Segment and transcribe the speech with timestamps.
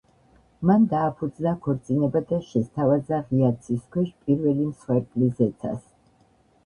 [0.69, 5.81] მან დააფუძნა ქორწინება და შესთავაზა ღია ცის ქვეშ პირველი მსხვერპლი ზეცას.